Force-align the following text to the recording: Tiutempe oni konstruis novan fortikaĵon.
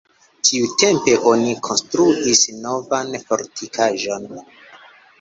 Tiutempe 0.47 1.15
oni 1.33 1.53
konstruis 1.69 2.43
novan 2.65 3.15
fortikaĵon. 3.29 4.31